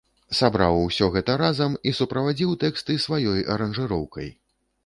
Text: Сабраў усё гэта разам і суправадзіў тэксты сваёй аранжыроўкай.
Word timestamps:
Сабраў 0.37 0.77
усё 0.85 1.09
гэта 1.15 1.35
разам 1.43 1.77
і 1.91 1.95
суправадзіў 1.99 2.57
тэксты 2.65 2.99
сваёй 3.05 3.47
аранжыроўкай. 3.57 4.27